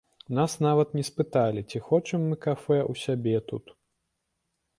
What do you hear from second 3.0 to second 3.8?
сябе тут.